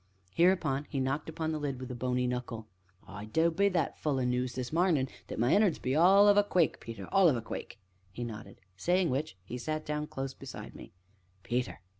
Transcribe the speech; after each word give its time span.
Hereupon 0.33 0.87
he 0.89 0.99
knocked 0.99 1.29
upon 1.29 1.51
the 1.51 1.59
lid 1.59 1.79
with 1.79 1.91
a 1.91 1.95
bony 1.95 2.25
knuckle. 2.25 2.65
"I 3.07 3.25
du 3.25 3.51
be 3.51 3.69
that 3.69 3.99
full 3.99 4.17
o' 4.19 4.23
noos 4.25 4.55
this 4.55 4.73
marnin' 4.73 5.07
that 5.27 5.37
my 5.37 5.53
innards 5.53 5.77
be 5.77 5.95
all 5.95 6.27
of 6.27 6.37
a 6.37 6.43
quake, 6.43 6.79
Peter, 6.79 7.05
all 7.11 7.29
of 7.29 7.35
a 7.35 7.41
quake!" 7.43 7.77
he 8.11 8.23
nodded, 8.23 8.57
saying 8.75 9.11
which, 9.11 9.37
he 9.45 9.59
sat 9.59 9.85
down 9.85 10.07
close 10.07 10.33
beside 10.33 10.73
me. 10.73 10.91
"Peter." 11.43 11.81